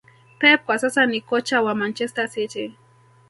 pep 0.39 0.65
kwa 0.65 0.79
sasa 0.79 1.05
ni 1.05 1.21
kocha 1.21 1.61
wa 1.61 1.75
Manchester 1.75 2.27
City 2.29 2.73